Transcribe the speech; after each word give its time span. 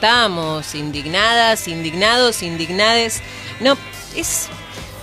estamos, 0.00 0.74
indignadas, 0.74 1.68
indignados, 1.68 2.42
indignades. 2.42 3.20
No, 3.60 3.76
es, 4.16 4.48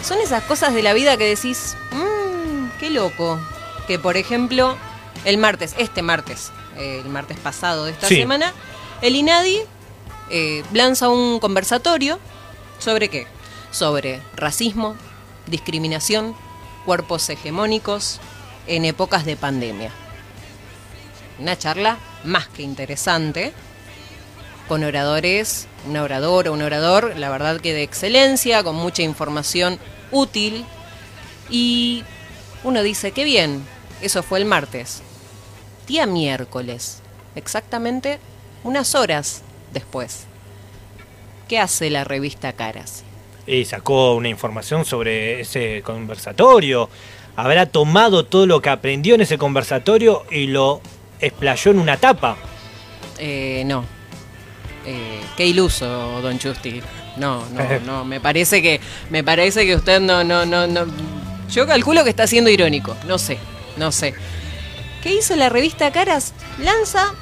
son 0.04 0.20
esas 0.21 0.42
cosas 0.46 0.73
de 0.73 0.81
la 0.81 0.93
vida 0.93 1.17
que 1.17 1.25
decís, 1.25 1.77
mmm, 1.92 2.70
qué 2.79 2.89
loco. 2.89 3.39
Que 3.85 3.99
por 3.99 4.17
ejemplo, 4.17 4.75
el 5.23 5.37
martes, 5.37 5.75
este 5.77 6.01
martes, 6.01 6.51
eh, 6.77 7.01
el 7.05 7.09
martes 7.11 7.37
pasado 7.37 7.85
de 7.85 7.91
esta 7.91 8.07
semana, 8.07 8.52
el 9.04 9.15
INADI 9.15 9.59
eh, 10.31 10.63
lanza 10.73 11.09
un 11.09 11.39
conversatorio 11.39 12.18
sobre 12.79 13.09
qué? 13.09 13.27
Sobre 13.70 14.20
racismo, 14.36 14.95
discriminación, 15.45 16.36
cuerpos 16.88 17.29
hegemónicos 17.29 18.20
en 18.66 18.84
épocas 18.84 19.25
de 19.25 19.36
pandemia. 19.36 19.91
Una 21.38 21.55
charla 21.55 22.00
más 22.23 22.48
que 22.48 22.64
interesante, 22.64 23.54
con 24.68 24.84
oradores, 24.84 25.68
un 25.88 25.97
orador 25.97 26.47
o 26.47 26.54
un 26.54 26.61
orador, 26.61 27.13
la 27.17 27.30
verdad 27.30 27.59
que 27.59 27.73
de 27.73 27.84
excelencia, 27.84 28.63
con 28.63 28.75
mucha 28.75 29.02
información 29.02 29.80
útil. 30.12 30.66
Y 31.49 32.03
uno 32.63 32.84
dice, 32.84 33.11
qué 33.11 33.23
bien, 33.23 33.63
eso 34.02 34.23
fue 34.23 34.39
el 34.39 34.45
martes. 34.45 35.02
Día 35.88 36.05
miércoles, 36.05 37.02
exactamente 37.35 38.20
unas 38.63 38.95
horas 38.95 39.41
después. 39.72 40.25
¿Qué 41.47 41.59
hace 41.59 41.89
la 41.89 42.03
revista 42.03 42.52
Caras? 42.53 43.03
Y 43.45 43.63
sacó 43.63 44.16
una 44.16 44.27
información 44.27 44.84
sobre 44.84 45.39
ese 45.39 45.81
conversatorio. 45.81 46.89
Habrá 47.38 47.67
tomado 47.67 48.25
todo 48.25 48.45
lo 48.45 48.61
que 48.61 48.70
aprendió 48.70 49.16
en 49.16 49.22
ese 49.22 49.38
conversatorio 49.38 50.25
y 50.30 50.47
lo 50.47 50.81
explayó 51.22 51.72
en 51.72 51.80
una 51.80 51.95
tapa. 51.95 52.36
Eh, 53.17 53.63
no. 53.66 53.97
Eh, 54.90 55.22
qué 55.36 55.46
iluso, 55.46 55.86
don 56.22 56.40
Chusti. 56.40 56.82
No, 57.18 57.45
no, 57.50 57.80
no. 57.86 58.05
Me 58.05 58.22
parece 58.22 58.62
que, 58.62 58.80
me 59.09 59.23
parece 59.23 59.66
que 59.66 59.75
usted 59.75 60.00
no, 60.00 60.23
no, 60.23 60.45
no, 60.45 60.66
no. 60.66 60.86
Yo 61.52 61.67
calculo 61.67 62.06
que 62.06 62.09
está 62.09 62.25
siendo 62.25 62.50
irónico. 62.50 62.95
No 63.06 63.17
sé, 63.17 63.38
no 63.76 63.92
sé. 63.92 64.16
¿Qué 65.03 65.14
hizo 65.14 65.36
la 65.36 65.50
revista 65.50 65.92
Caras? 65.92 66.34
Lanza 66.58 67.14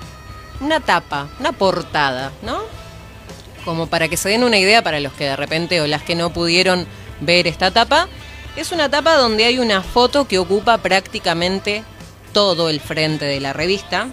una 0.59 0.79
tapa, 0.79 1.27
una 1.39 1.53
portada, 1.53 2.31
¿no? 2.43 2.61
Como 3.65 3.87
para 3.87 4.07
que 4.07 4.17
se 4.17 4.29
den 4.29 4.43
una 4.43 4.59
idea 4.59 4.83
para 4.83 4.99
los 4.99 5.13
que 5.13 5.25
de 5.25 5.35
repente 5.35 5.81
o 5.81 5.87
las 5.87 6.03
que 6.03 6.13
no 6.13 6.31
pudieron 6.31 6.85
ver 7.19 7.47
esta 7.47 7.71
tapa. 7.71 8.07
Es 8.55 8.71
una 8.71 8.89
tapa 8.89 9.15
donde 9.15 9.45
hay 9.45 9.57
una 9.57 9.81
foto 9.81 10.27
que 10.27 10.37
ocupa 10.37 10.77
prácticamente 10.77 11.83
todo 12.31 12.69
el 12.69 12.79
frente 12.79 13.25
de 13.25 13.39
la 13.39 13.53
revista. 13.53 14.07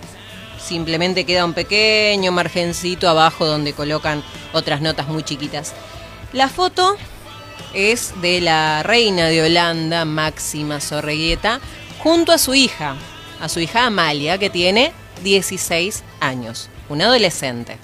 Simplemente 0.63 1.25
queda 1.25 1.45
un 1.45 1.55
pequeño 1.55 2.31
margencito 2.31 3.09
abajo 3.09 3.47
donde 3.47 3.73
colocan 3.73 4.23
otras 4.53 4.81
notas 4.81 5.09
muy 5.09 5.23
chiquitas. 5.23 5.73
La 6.33 6.49
foto 6.49 6.97
es 7.75 8.15
de 8.21 8.41
la 8.41 8.83
reina 8.83 9.27
de 9.27 9.43
Holanda, 9.43 10.05
Máxima 10.05 10.81
Sorreguieta, 10.81 11.61
junto 11.99 12.33
a 12.33 12.39
su 12.39 12.55
hija, 12.55 12.97
a 13.41 13.49
su 13.49 13.61
hija 13.61 13.87
Amalia, 13.87 14.39
que 14.39 14.51
tiene 14.51 14.93
16 15.25 16.05
años, 16.21 16.69
una 16.89 17.07
adolescente. 17.07 17.79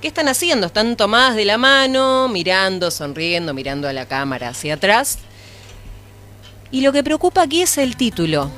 ¿Qué 0.00 0.08
están 0.08 0.28
haciendo? 0.28 0.66
Están 0.66 0.96
tomadas 0.96 1.36
de 1.36 1.44
la 1.44 1.58
mano, 1.58 2.28
mirando, 2.28 2.90
sonriendo, 2.90 3.54
mirando 3.54 3.88
a 3.88 3.92
la 3.92 4.06
cámara 4.06 4.50
hacia 4.50 4.74
atrás. 4.74 5.18
Y 6.70 6.80
lo 6.80 6.92
que 6.92 7.02
preocupa 7.02 7.42
aquí 7.42 7.62
es 7.62 7.78
el 7.78 7.96
título. 7.96 8.50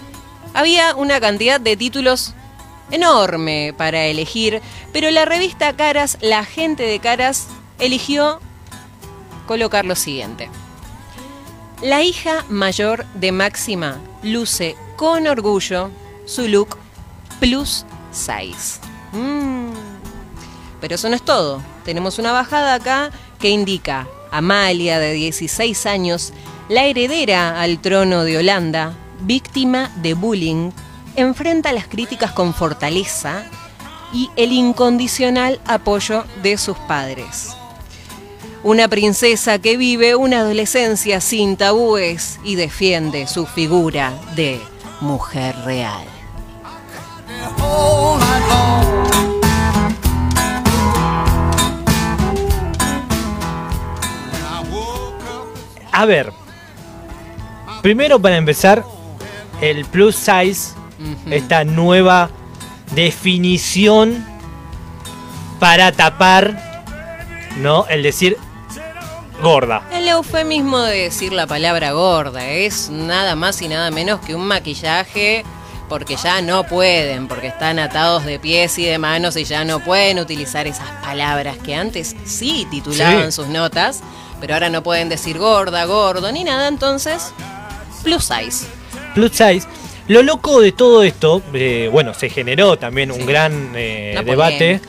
Había 0.55 0.95
una 0.97 1.21
cantidad 1.21 1.61
de 1.61 1.77
títulos 1.77 2.35
enorme 2.91 3.75
para 3.77 4.07
elegir, 4.07 4.63
pero 4.93 5.11
la 5.11 5.25
revista 5.25 5.75
Caras, 5.75 6.19
la 6.21 6.45
gente 6.45 6.85
de 6.85 6.99
Caras, 6.99 7.49
eligió 7.79 8.41
colocar 9.47 9.85
lo 9.85 9.95
siguiente. 9.95 10.51
La 11.83 12.03
hija 12.03 12.45
mayor 12.49 13.07
de 13.15 13.33
Máxima 13.33 13.99
luce 14.23 14.77
con 14.97 15.27
orgullo 15.27 15.91
su 16.27 16.49
look 16.49 16.77
plus 17.41 17.85
size. 18.11 18.81
Mm. 19.13 19.73
Pero 20.81 20.95
eso 20.95 21.09
no 21.09 21.17
es 21.17 21.23
todo. 21.23 21.63
Tenemos 21.85 22.19
una 22.19 22.33
bajada 22.33 22.75
acá 22.75 23.11
que 23.39 23.51
indica 23.51 24.07
Amalia, 24.31 24.99
de 24.99 25.13
16 25.13 25.87
años, 25.87 26.33
la 26.69 26.85
heredera 26.85 27.61
al 27.61 27.81
trono 27.81 28.25
de 28.25 28.39
Holanda, 28.39 28.93
víctima 29.21 29.91
de 29.97 30.15
bullying, 30.15 30.71
enfrenta 31.21 31.73
las 31.73 31.89
críticas 31.89 32.33
con 32.33 32.55
fortaleza 32.55 33.45
y 34.13 34.31
el 34.37 34.53
incondicional 34.53 35.61
apoyo 35.67 36.25
de 36.43 36.57
sus 36.57 36.77
padres. 36.79 37.57
Una 38.63 38.89
princesa 38.89 39.59
que 39.59 39.77
vive 39.77 40.15
una 40.15 40.41
adolescencia 40.41 41.21
sin 41.21 41.57
tabúes 41.57 42.39
y 42.43 42.57
defiende 42.57 43.27
su 43.27 43.47
figura 43.47 44.13
de 44.35 44.61
mujer 45.01 45.55
real. 45.65 46.05
A 55.93 56.07
ver, 56.07 56.33
primero 57.83 58.21
para 58.21 58.37
empezar, 58.37 58.85
el 59.61 59.85
plus 59.85 60.15
size, 60.15 60.78
esta 61.31 61.65
nueva 61.65 62.31
definición 62.95 64.25
para 65.61 65.93
tapar, 65.93 66.61
¿no? 67.59 67.87
El 67.89 68.03
decir 68.03 68.37
gorda. 69.43 69.83
El 69.93 70.09
eufemismo 70.09 70.81
de 70.81 71.03
decir 71.03 71.33
la 71.33 71.47
palabra 71.47 71.93
gorda 71.93 72.45
es 72.49 72.91
nada 72.91 73.37
más 73.37 73.63
y 73.63 73.69
nada 73.69 73.91
menos 73.91 74.21
que 74.21 74.35
un 74.35 74.47
maquillaje 74.47 75.45
porque 75.89 76.17
ya 76.17 76.43
no 76.43 76.65
pueden, 76.65 77.29
porque 77.29 77.47
están 77.47 77.79
atados 77.79 78.25
de 78.27 78.39
pies 78.39 78.79
y 78.79 78.85
de 78.85 78.99
manos 78.99 79.37
y 79.37 79.45
ya 79.45 79.65
no 79.65 79.81
pueden 79.81 80.19
utilizar 80.19 80.67
esas 80.67 80.91
palabras 81.03 81.57
que 81.59 81.75
antes 81.75 82.15
sí 82.25 82.67
titulaban 82.71 83.33
sus 83.33 83.47
notas 83.47 84.03
pero 84.41 84.55
ahora 84.55 84.69
no 84.71 84.83
pueden 84.83 85.09
decir 85.09 85.39
gorda, 85.39 85.85
gordo, 85.85 86.31
ni 86.33 86.45
nada, 86.45 86.69
entonces, 86.69 87.33
plus 88.03 88.25
size. 88.25 88.67
Plus 89.15 89.33
size. 89.33 89.67
Lo 90.09 90.23
loco 90.23 90.61
de 90.61 90.73
todo 90.73 91.03
esto, 91.03 91.43
eh, 91.53 91.89
bueno, 91.93 92.15
se 92.15 92.31
generó 92.31 92.79
también 92.79 93.11
un 93.11 93.27
gran 93.27 93.73
eh, 93.77 94.19
debate 94.25 94.81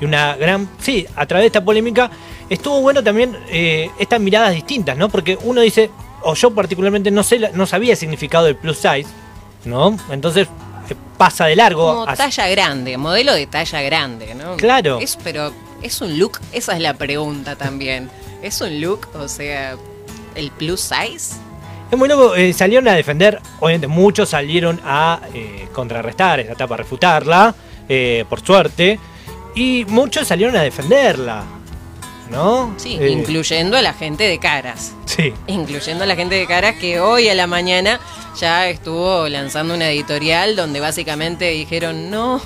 y 0.00 0.04
una 0.04 0.36
gran, 0.36 0.68
sí, 0.78 1.06
a 1.16 1.26
través 1.26 1.44
de 1.44 1.46
esta 1.46 1.64
polémica 1.64 2.10
estuvo 2.48 2.80
bueno 2.82 3.02
también 3.02 3.36
eh, 3.48 3.90
estas 3.98 4.20
miradas 4.20 4.52
distintas, 4.54 4.98
¿no? 4.98 5.08
Porque 5.08 5.38
uno 5.42 5.62
dice, 5.62 5.90
o 6.22 6.34
yo 6.34 6.50
particularmente 6.50 7.10
no 7.10 7.22
sé, 7.22 7.38
no 7.54 7.66
sabía 7.66 7.92
el 7.92 7.96
significado 7.96 8.44
del 8.44 8.56
plus 8.56 8.76
size, 8.76 9.06
¿no? 9.64 9.96
Entonces 10.10 10.46
pasa 11.16 11.46
de 11.46 11.56
largo. 11.56 12.04
Como 12.04 12.14
talla 12.14 12.48
grande, 12.48 12.96
modelo 12.98 13.32
de 13.32 13.46
talla 13.46 13.80
grande, 13.80 14.34
¿no? 14.34 14.56
Claro. 14.56 14.98
Es, 15.00 15.16
pero 15.22 15.52
es 15.82 16.00
un 16.00 16.18
look, 16.18 16.38
esa 16.52 16.74
es 16.74 16.80
la 16.80 16.94
pregunta 16.94 17.56
también. 17.56 18.10
¿Es 18.42 18.60
un 18.60 18.80
look, 18.80 19.08
o 19.14 19.28
sea, 19.28 19.76
el 20.34 20.50
plus 20.50 20.80
size? 20.80 21.36
Es 21.90 21.98
muy 21.98 22.08
loco, 22.08 22.36
eh, 22.36 22.52
salieron 22.52 22.86
a 22.86 22.94
defender, 22.94 23.40
obviamente 23.58 23.88
muchos 23.88 24.28
salieron 24.28 24.80
a 24.84 25.20
eh, 25.34 25.66
contrarrestar 25.72 26.38
esa 26.38 26.52
etapa, 26.52 26.74
a 26.74 26.78
refutarla, 26.78 27.54
eh, 27.88 28.24
por 28.28 28.40
suerte, 28.40 29.00
y 29.56 29.84
muchos 29.88 30.28
salieron 30.28 30.54
a 30.54 30.62
defenderla, 30.62 31.42
¿no? 32.30 32.74
Sí, 32.76 32.92
incluyendo 32.92 33.76
a 33.76 33.82
la 33.82 33.92
gente 33.92 34.22
de 34.22 34.38
caras. 34.38 34.94
Sí. 35.04 35.34
Incluyendo 35.48 36.04
a 36.04 36.06
la 36.06 36.14
gente 36.14 36.36
de 36.36 36.46
caras 36.46 36.76
que 36.76 37.00
hoy 37.00 37.28
a 37.28 37.34
la 37.34 37.48
mañana 37.48 37.98
ya 38.38 38.68
estuvo 38.68 39.28
lanzando 39.28 39.74
una 39.74 39.90
editorial 39.90 40.54
donde 40.54 40.78
básicamente 40.78 41.50
dijeron, 41.50 42.08
no, 42.08 42.40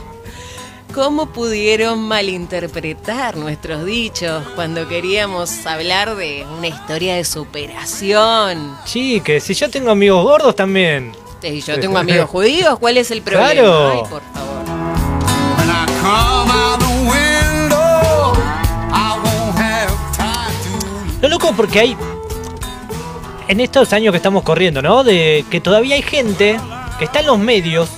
¿Cómo 0.95 1.27
pudieron 1.27 2.07
malinterpretar 2.07 3.37
nuestros 3.37 3.85
dichos 3.85 4.45
cuando 4.55 4.87
queríamos 4.87 5.67
hablar 5.67 6.15
de 6.15 6.47
una 6.57 6.69
historia 6.69 7.17
de 7.17 7.25
superación? 7.25 8.77
Sí, 8.85 9.21
que 9.21 9.41
si 9.41 9.55
yo 9.55 9.69
tengo 9.69 9.91
amigos 9.91 10.23
gordos 10.23 10.55
también. 10.55 11.11
Si 11.41 11.61
yo 11.63 11.81
tengo 11.81 11.99
amigos 11.99 12.31
judíos, 12.31 12.79
¿cuál 12.79 12.97
es 12.97 13.11
el 13.11 13.23
problema? 13.23 13.51
Claro. 13.51 13.91
Ay, 13.91 14.03
por 14.09 14.23
favor. 14.33 14.55
Lo 21.21 21.29
loco 21.29 21.53
porque 21.57 21.81
hay 21.81 21.97
en 23.49 23.59
estos 23.59 23.93
años 23.93 24.13
que 24.13 24.19
estamos 24.19 24.45
corriendo, 24.45 24.81
¿no? 24.81 25.03
De 25.03 25.45
que 25.51 25.61
todavía 25.61 25.97
hay 25.97 26.03
gente 26.03 26.61
que 27.01 27.07
está 27.07 27.19
en 27.19 27.27
los 27.27 27.39
medios 27.41 27.89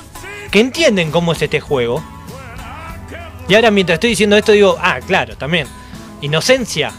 que 0.50 0.60
entienden 0.60 1.10
cómo 1.10 1.32
es 1.32 1.42
este 1.42 1.60
juego 1.60 2.02
y 3.48 3.54
ahora 3.54 3.70
mientras 3.70 3.96
estoy 3.96 4.10
diciendo 4.10 4.36
esto 4.36 4.52
digo, 4.52 4.76
ah, 4.80 4.98
claro, 5.06 5.36
también. 5.36 5.66
Inocencia. 6.20 6.92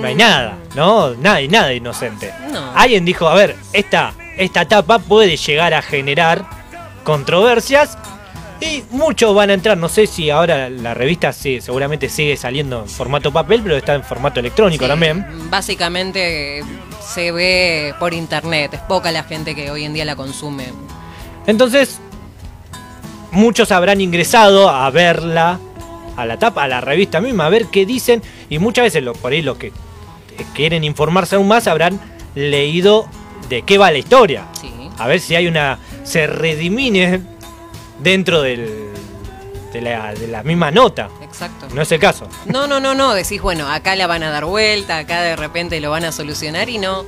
No 0.00 0.06
hay 0.06 0.14
nada, 0.14 0.56
¿no? 0.74 1.14
Nada 1.14 1.40
nada 1.48 1.72
inocente. 1.72 2.32
Alguien 2.74 3.04
dijo, 3.04 3.28
a 3.28 3.34
ver, 3.34 3.56
esta, 3.72 4.14
esta 4.36 4.62
etapa 4.62 4.98
puede 4.98 5.36
llegar 5.36 5.74
a 5.74 5.82
generar 5.82 6.44
controversias. 7.04 7.98
Y 8.60 8.82
muchos 8.90 9.34
van 9.34 9.50
a 9.50 9.54
entrar, 9.54 9.76
no 9.76 9.88
sé 9.88 10.06
si 10.06 10.30
ahora 10.30 10.70
la 10.70 10.94
revista 10.94 11.32
sí, 11.32 11.60
seguramente 11.60 12.08
sigue 12.08 12.36
saliendo 12.36 12.82
en 12.82 12.88
formato 12.88 13.30
papel, 13.30 13.60
pero 13.62 13.76
está 13.76 13.94
en 13.94 14.02
formato 14.02 14.40
electrónico 14.40 14.86
también. 14.86 15.26
Básicamente 15.50 16.64
se 17.00 17.30
ve 17.32 17.94
por 17.98 18.14
internet, 18.14 18.72
es 18.74 18.80
poca 18.80 19.12
la 19.12 19.24
gente 19.24 19.54
que 19.54 19.70
hoy 19.70 19.84
en 19.84 19.92
día 19.92 20.04
la 20.04 20.16
consume. 20.16 20.72
Entonces, 21.46 22.00
muchos 23.32 23.70
habrán 23.70 24.00
ingresado 24.00 24.70
a 24.70 24.88
verla, 24.90 25.58
a 26.16 26.26
la 26.26 26.38
tapa, 26.38 26.64
a 26.64 26.68
la 26.68 26.80
revista 26.80 27.20
misma, 27.20 27.46
a 27.46 27.48
ver 27.48 27.66
qué 27.66 27.86
dicen, 27.86 28.22
y 28.48 28.58
muchas 28.58 28.84
veces 28.84 29.04
por 29.20 29.32
ahí 29.32 29.42
los 29.42 29.56
que 29.56 29.72
quieren 30.54 30.84
informarse 30.84 31.36
aún 31.36 31.48
más 31.48 31.66
habrán 31.66 32.00
leído 32.34 33.06
de 33.48 33.62
qué 33.62 33.78
va 33.78 33.90
la 33.90 33.98
historia. 33.98 34.46
A 34.98 35.08
ver 35.08 35.20
si 35.20 35.34
hay 35.34 35.46
una. 35.46 35.78
se 36.04 36.26
redimine 36.26 37.20
dentro 38.00 38.42
del, 38.42 38.92
de, 39.72 39.80
la, 39.80 40.42
misma 40.44 40.70
nota. 40.70 41.08
Exacto. 41.22 41.66
No 41.74 41.82
es 41.82 41.90
el 41.90 41.98
caso. 41.98 42.28
No, 42.46 42.66
no, 42.66 42.78
no, 42.80 42.94
no. 42.94 43.12
Decís, 43.14 43.42
bueno, 43.42 43.68
acá 43.68 43.96
la 43.96 44.06
van 44.06 44.22
a 44.22 44.30
dar 44.30 44.44
vuelta, 44.44 44.98
acá 44.98 45.22
de 45.22 45.36
repente 45.36 45.80
lo 45.80 45.90
van 45.90 46.04
a 46.04 46.12
solucionar 46.12 46.68
y 46.68 46.78
no, 46.78 47.04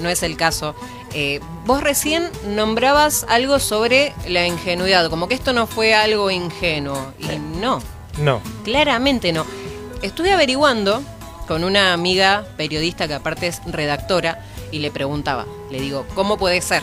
no 0.00 0.08
es 0.08 0.22
el 0.22 0.36
caso. 0.36 0.74
Eh, 1.14 1.40
vos 1.66 1.82
recién 1.82 2.28
nombrabas 2.48 3.26
algo 3.28 3.58
sobre 3.58 4.12
la 4.26 4.46
ingenuidad, 4.46 5.08
como 5.10 5.28
que 5.28 5.34
esto 5.34 5.52
no 5.52 5.66
fue 5.66 5.94
algo 5.94 6.30
ingenuo. 6.30 7.12
Y 7.18 7.38
no. 7.60 7.80
No. 8.20 8.40
Claramente 8.64 9.32
no. 9.32 9.46
Estuve 10.02 10.32
averiguando 10.32 11.02
con 11.48 11.64
una 11.64 11.92
amiga 11.92 12.46
periodista 12.56 13.08
que 13.08 13.14
aparte 13.14 13.48
es 13.48 13.60
redactora 13.66 14.44
y 14.70 14.78
le 14.78 14.90
preguntaba, 14.90 15.46
le 15.70 15.80
digo, 15.80 16.06
¿cómo 16.14 16.38
puede 16.38 16.60
ser? 16.60 16.82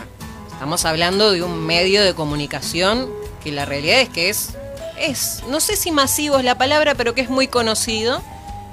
Estamos 0.52 0.86
hablando 0.86 1.32
de 1.32 1.44
un 1.44 1.66
medio 1.66 2.04
de 2.04 2.14
comunicación 2.14 3.10
que 3.44 3.52
la 3.52 3.66
realidad 3.66 4.02
es 4.02 4.10
que 4.10 4.30
es, 4.30 4.56
es, 5.00 5.44
no 5.48 5.60
sé 5.60 5.76
si 5.76 5.92
masivo 5.92 6.38
es 6.40 6.44
la 6.44 6.58
palabra, 6.58 6.96
pero 6.96 7.14
que 7.14 7.22
es 7.22 7.30
muy 7.30 7.48
conocido. 7.48 8.22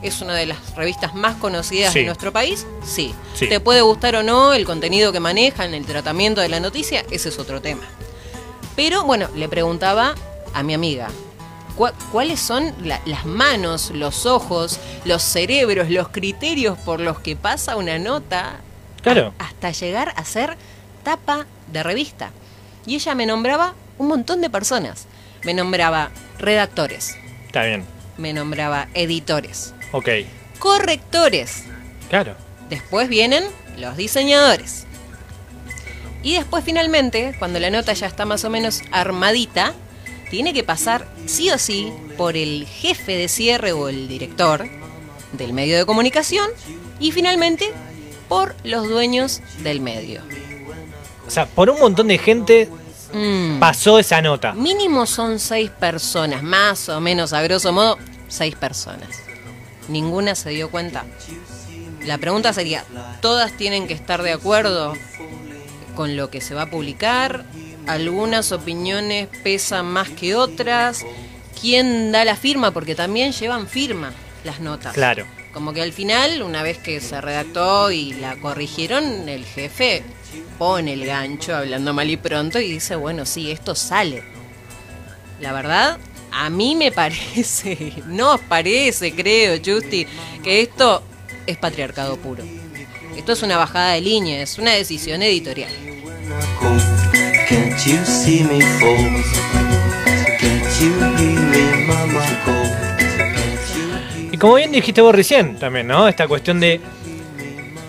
Es 0.02 0.20
una 0.20 0.34
de 0.34 0.46
las 0.46 0.74
revistas 0.74 1.14
más 1.14 1.36
conocidas 1.36 1.94
de 1.94 2.04
nuestro 2.04 2.32
país. 2.32 2.66
Sí. 2.84 3.14
sí. 3.34 3.48
Te 3.48 3.60
puede 3.60 3.80
gustar 3.80 4.16
o 4.16 4.22
no 4.22 4.52
el 4.52 4.66
contenido 4.66 5.12
que 5.12 5.20
manejan, 5.20 5.72
el 5.72 5.86
tratamiento 5.86 6.40
de 6.42 6.48
la 6.48 6.60
noticia, 6.60 7.04
ese 7.10 7.30
es 7.30 7.38
otro 7.38 7.62
tema. 7.62 7.82
Pero 8.76 9.04
bueno, 9.04 9.28
le 9.34 9.48
preguntaba 9.48 10.14
a 10.52 10.62
mi 10.62 10.74
amiga, 10.74 11.08
cuáles 11.76 12.40
son 12.40 12.72
las 13.04 13.26
manos, 13.26 13.90
los 13.90 14.26
ojos, 14.26 14.78
los 15.04 15.22
cerebros, 15.22 15.90
los 15.90 16.08
criterios 16.08 16.78
por 16.78 17.00
los 17.00 17.18
que 17.20 17.36
pasa 17.36 17.76
una 17.76 17.98
nota 17.98 18.60
claro. 19.02 19.34
hasta 19.38 19.70
llegar 19.70 20.12
a 20.16 20.24
ser 20.24 20.56
tapa 21.02 21.46
de 21.72 21.82
revista. 21.82 22.30
Y 22.86 22.94
ella 22.96 23.14
me 23.14 23.26
nombraba 23.26 23.74
un 23.98 24.08
montón 24.08 24.40
de 24.40 24.50
personas. 24.50 25.06
Me 25.44 25.54
nombraba 25.54 26.10
redactores. 26.38 27.16
Está 27.46 27.64
bien. 27.64 27.84
Me 28.16 28.32
nombraba 28.32 28.88
editores. 28.94 29.74
Ok. 29.92 30.08
Correctores. 30.58 31.64
Claro. 32.08 32.34
Después 32.68 33.08
vienen 33.08 33.44
los 33.76 33.96
diseñadores. 33.96 34.86
Y 36.22 36.34
después 36.34 36.64
finalmente, 36.64 37.34
cuando 37.38 37.60
la 37.60 37.70
nota 37.70 37.92
ya 37.92 38.06
está 38.06 38.24
más 38.24 38.44
o 38.44 38.50
menos 38.50 38.82
armadita, 38.90 39.74
tiene 40.30 40.52
que 40.52 40.64
pasar 40.64 41.06
sí 41.26 41.50
o 41.50 41.58
sí 41.58 41.92
por 42.16 42.36
el 42.36 42.66
jefe 42.66 43.16
de 43.16 43.28
cierre 43.28 43.72
o 43.72 43.88
el 43.88 44.08
director 44.08 44.68
del 45.32 45.52
medio 45.52 45.76
de 45.76 45.86
comunicación 45.86 46.48
y 47.00 47.12
finalmente 47.12 47.72
por 48.28 48.54
los 48.64 48.88
dueños 48.88 49.40
del 49.62 49.80
medio. 49.80 50.22
O 51.26 51.30
sea, 51.30 51.46
por 51.46 51.70
un 51.70 51.78
montón 51.80 52.08
de 52.08 52.18
gente 52.18 52.68
mm. 53.12 53.58
pasó 53.58 53.98
esa 53.98 54.20
nota. 54.20 54.52
Mínimo 54.52 55.06
son 55.06 55.38
seis 55.38 55.70
personas, 55.70 56.42
más 56.42 56.88
o 56.88 57.00
menos 57.00 57.32
a 57.32 57.42
grosso 57.42 57.72
modo, 57.72 57.98
seis 58.28 58.54
personas. 58.54 59.08
Ninguna 59.88 60.34
se 60.34 60.50
dio 60.50 60.70
cuenta. 60.70 61.04
La 62.04 62.18
pregunta 62.18 62.52
sería, 62.52 62.84
¿todas 63.20 63.56
tienen 63.56 63.86
que 63.86 63.94
estar 63.94 64.22
de 64.22 64.32
acuerdo 64.32 64.94
con 65.94 66.16
lo 66.16 66.30
que 66.30 66.40
se 66.40 66.54
va 66.54 66.62
a 66.62 66.70
publicar? 66.70 67.44
Algunas 67.86 68.52
opiniones 68.52 69.28
pesan 69.42 69.86
más 69.86 70.08
que 70.10 70.34
otras. 70.34 71.04
¿Quién 71.60 72.12
da 72.12 72.24
la 72.24 72.36
firma? 72.36 72.72
Porque 72.72 72.94
también 72.94 73.32
llevan 73.32 73.68
firma 73.68 74.12
las 74.44 74.60
notas. 74.60 74.94
Claro. 74.94 75.26
Como 75.52 75.72
que 75.72 75.82
al 75.82 75.92
final, 75.92 76.42
una 76.42 76.62
vez 76.62 76.78
que 76.78 77.00
se 77.00 77.20
redactó 77.20 77.90
y 77.90 78.12
la 78.14 78.36
corrigieron, 78.36 79.28
el 79.28 79.44
jefe 79.44 80.02
pone 80.58 80.94
el 80.94 81.06
gancho 81.06 81.54
hablando 81.54 81.92
mal 81.92 82.10
y 82.10 82.16
pronto 82.16 82.58
y 82.58 82.72
dice, 82.72 82.96
bueno, 82.96 83.24
sí, 83.24 83.50
esto 83.50 83.74
sale. 83.74 84.24
La 85.40 85.52
verdad, 85.52 85.98
a 86.32 86.50
mí 86.50 86.74
me 86.74 86.90
parece, 86.90 87.94
no 88.06 88.38
parece, 88.48 89.14
creo, 89.14 89.60
Justi, 89.64 90.06
que 90.42 90.60
esto 90.62 91.02
es 91.46 91.56
patriarcado 91.56 92.16
puro. 92.16 92.44
Esto 93.16 93.32
es 93.32 93.42
una 93.42 93.56
bajada 93.56 93.92
de 93.92 94.00
línea, 94.00 94.42
es 94.42 94.58
una 94.58 94.72
decisión 94.72 95.22
editorial. 95.22 95.70
Y 104.32 104.36
como 104.36 104.54
bien 104.54 104.72
dijiste 104.72 105.00
vos 105.00 105.14
recién 105.14 105.56
también, 105.56 105.86
¿no? 105.86 106.08
Esta 106.08 106.26
cuestión 106.28 106.60
de 106.60 106.80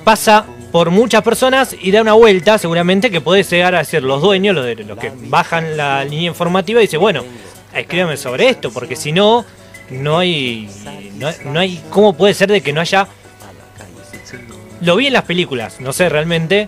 pasa 0.03 0.45
por 0.71 0.91
muchas 0.91 1.21
personas 1.21 1.75
y 1.79 1.91
da 1.91 2.01
una 2.01 2.13
vuelta, 2.13 2.57
seguramente, 2.57 3.09
que 3.09 3.21
puede 3.21 3.43
llegar 3.43 3.75
a 3.75 3.83
ser 3.83 4.03
los 4.03 4.21
dueños, 4.21 4.55
los, 4.55 4.65
de, 4.65 4.75
los 4.75 4.97
que 4.97 5.11
bajan 5.27 5.77
la 5.77 6.03
línea 6.03 6.27
informativa 6.27 6.79
y 6.81 6.83
dice, 6.83 6.97
bueno, 6.97 7.23
escríbame 7.73 8.17
sobre 8.17 8.49
esto, 8.49 8.71
porque 8.71 8.95
si 8.95 9.11
no, 9.11 9.45
no 9.89 10.17
hay, 10.17 10.69
no, 11.45 11.59
hay, 11.59 11.81
¿cómo 11.89 12.13
puede 12.13 12.33
ser 12.33 12.51
de 12.51 12.61
que 12.61 12.73
no 12.73 12.81
haya... 12.81 13.07
Lo 14.81 14.97
vi 14.97 15.07
en 15.07 15.13
las 15.13 15.23
películas, 15.23 15.79
no 15.79 15.93
sé 15.93 16.09
realmente, 16.09 16.67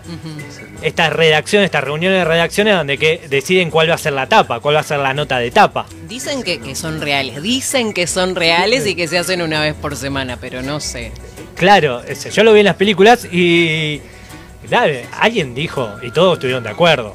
estas 0.82 1.12
redacciones, 1.12 1.66
estas 1.66 1.84
reuniones 1.84 2.18
de 2.18 2.24
redacciones 2.24 2.74
donde 2.74 2.98
que 2.98 3.26
deciden 3.28 3.70
cuál 3.70 3.90
va 3.90 3.94
a 3.94 3.98
ser 3.98 4.12
la 4.12 4.28
tapa, 4.28 4.60
cuál 4.60 4.76
va 4.76 4.80
a 4.80 4.84
ser 4.84 4.98
la 4.98 5.14
nota 5.14 5.38
de 5.38 5.50
tapa. 5.50 5.86
Dicen 6.08 6.42
que, 6.42 6.74
son 6.74 7.00
reales, 7.00 7.42
dicen 7.42 7.92
que 7.92 8.06
son 8.06 8.34
reales 8.34 8.86
y 8.86 8.94
que 8.94 9.08
se 9.08 9.18
hacen 9.18 9.42
una 9.42 9.60
vez 9.60 9.74
por 9.74 9.96
semana, 9.96 10.38
pero 10.40 10.62
no 10.62 10.80
sé. 10.80 11.12
Claro, 11.56 12.02
yo 12.06 12.44
lo 12.44 12.52
vi 12.52 12.60
en 12.60 12.66
las 12.66 12.76
películas 12.76 13.26
y 13.30 14.00
claro, 14.68 14.94
alguien 15.18 15.54
dijo 15.54 15.90
y 16.02 16.10
todos 16.10 16.34
estuvieron 16.34 16.62
de 16.62 16.70
acuerdo. 16.70 17.14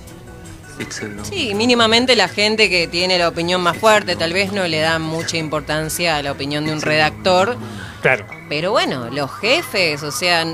Sí, 1.22 1.54
mínimamente 1.54 2.16
la 2.16 2.28
gente 2.28 2.70
que 2.70 2.88
tiene 2.88 3.18
la 3.20 3.28
opinión 3.28 3.62
más 3.62 3.78
fuerte 3.78 4.16
tal 4.16 4.34
vez 4.34 4.52
no 4.52 4.68
le 4.68 4.80
da 4.80 4.98
mucha 5.00 5.38
importancia 5.38 6.18
a 6.18 6.24
la 6.24 6.32
opinión 6.32 6.66
de 6.66 6.74
un 6.74 6.82
redactor. 6.82 7.56
Claro. 8.02 8.26
Pero 8.50 8.72
bueno, 8.72 9.10
los 9.12 9.32
jefes, 9.40 10.04
o 10.04 10.12
sea, 10.12 10.46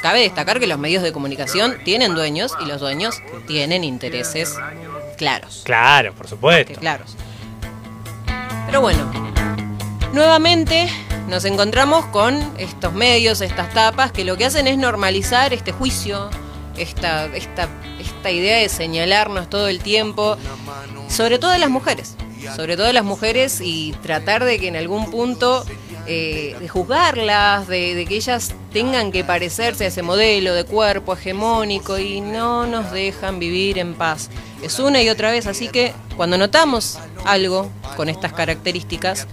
Cabe 0.00 0.20
destacar 0.20 0.60
que 0.60 0.66
los 0.66 0.78
medios 0.78 1.02
de 1.02 1.12
comunicación 1.12 1.78
tienen 1.84 2.14
dueños 2.14 2.52
y 2.60 2.66
los 2.66 2.80
dueños 2.80 3.20
tienen 3.46 3.84
intereses 3.84 4.54
claros. 5.16 5.62
Claro, 5.64 6.14
por 6.14 6.28
supuesto. 6.28 6.78
Claros. 6.80 7.16
Pero 8.66 8.80
bueno, 8.80 9.10
nuevamente 10.12 10.88
nos 11.28 11.44
encontramos 11.44 12.06
con 12.06 12.38
estos 12.58 12.92
medios, 12.92 13.40
estas 13.40 13.72
tapas, 13.74 14.12
que 14.12 14.24
lo 14.24 14.36
que 14.36 14.44
hacen 14.44 14.66
es 14.66 14.78
normalizar 14.78 15.52
este 15.52 15.72
juicio, 15.72 16.30
esta, 16.76 17.26
esta, 17.26 17.68
esta 17.98 18.30
idea 18.30 18.58
de 18.58 18.68
señalarnos 18.68 19.50
todo 19.50 19.68
el 19.68 19.80
tiempo, 19.80 20.36
sobre 21.08 21.38
todo 21.38 21.56
las 21.58 21.70
mujeres, 21.70 22.16
sobre 22.54 22.76
todo 22.76 22.92
las 22.92 23.04
mujeres 23.04 23.60
y 23.60 23.92
tratar 24.02 24.44
de 24.44 24.58
que 24.58 24.68
en 24.68 24.76
algún 24.76 25.10
punto 25.10 25.64
eh, 26.10 26.56
de 26.58 26.68
juzgarlas, 26.68 27.68
de, 27.68 28.06
que 28.08 28.16
ellas 28.16 28.54
tengan 28.72 29.12
que 29.12 29.24
parecerse 29.24 29.84
a 29.84 29.88
ese 29.88 30.02
modelo 30.02 30.54
de 30.54 30.64
cuerpo 30.64 31.12
hegemónico 31.12 31.98
y 31.98 32.22
no 32.22 32.66
nos 32.66 32.90
dejan 32.92 33.38
vivir 33.38 33.78
en 33.78 33.94
paz. 33.94 34.30
Es 34.62 34.78
una 34.78 35.02
y 35.02 35.10
otra 35.10 35.30
vez, 35.30 35.46
así 35.46 35.68
que 35.68 35.92
cuando 36.16 36.38
notamos 36.38 36.98
algo 37.24 37.70
con 37.96 38.08
estas 38.08 38.32
características, 38.32 39.26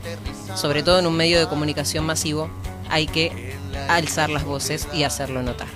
sobre 0.53 0.83
todo 0.83 0.99
en 0.99 1.07
un 1.07 1.15
medio 1.15 1.39
de 1.39 1.47
comunicación 1.47 2.05
masivo, 2.05 2.49
hay 2.89 3.07
que 3.07 3.55
alzar 3.87 4.29
las 4.29 4.43
voces 4.43 4.87
y 4.93 5.03
hacerlo 5.03 5.41
notar. 5.41 5.67